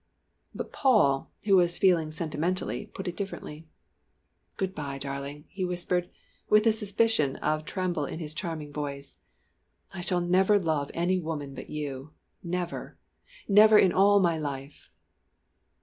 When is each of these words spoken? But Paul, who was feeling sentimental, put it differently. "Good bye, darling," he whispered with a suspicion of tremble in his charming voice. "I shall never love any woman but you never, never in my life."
But 0.55 0.71
Paul, 0.73 1.31
who 1.43 1.57
was 1.57 1.77
feeling 1.77 2.09
sentimental, 2.09 2.87
put 2.91 3.07
it 3.07 3.15
differently. 3.15 3.67
"Good 4.57 4.73
bye, 4.73 4.97
darling," 4.97 5.45
he 5.49 5.63
whispered 5.63 6.09
with 6.49 6.65
a 6.65 6.71
suspicion 6.71 7.35
of 7.35 7.65
tremble 7.65 8.05
in 8.05 8.17
his 8.17 8.33
charming 8.33 8.73
voice. 8.73 9.19
"I 9.93 10.01
shall 10.01 10.21
never 10.21 10.57
love 10.57 10.89
any 10.95 11.19
woman 11.19 11.53
but 11.53 11.69
you 11.69 12.13
never, 12.41 12.97
never 13.47 13.77
in 13.77 13.91
my 13.91 14.39
life." 14.39 14.89